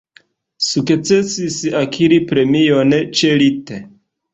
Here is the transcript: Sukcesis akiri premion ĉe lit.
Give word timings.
Sukcesis 0.67 1.59
akiri 1.83 2.21
premion 2.33 3.01
ĉe 3.21 3.35
lit. 3.45 3.77